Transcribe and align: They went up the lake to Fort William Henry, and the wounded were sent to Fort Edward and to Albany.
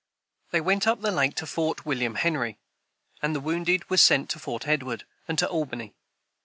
They 0.49 0.61
went 0.61 0.87
up 0.87 1.01
the 1.01 1.11
lake 1.11 1.35
to 1.35 1.45
Fort 1.45 1.85
William 1.85 2.15
Henry, 2.15 2.57
and 3.21 3.35
the 3.35 3.39
wounded 3.39 3.87
were 3.87 3.97
sent 3.97 4.31
to 4.31 4.39
Fort 4.39 4.67
Edward 4.67 5.05
and 5.27 5.37
to 5.37 5.47
Albany. 5.47 5.93